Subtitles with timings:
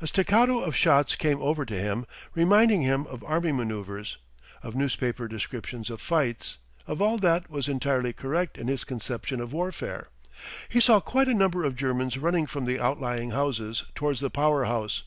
[0.00, 4.18] A staccato of shots came over to him, reminding him of army manoeuvres,
[4.62, 9.52] of newspaper descriptions of fights, of all that was entirely correct in his conception of
[9.52, 10.06] warfare.
[10.68, 14.66] He saw quite a number of Germans running from the outlying houses towards the power
[14.66, 15.02] house.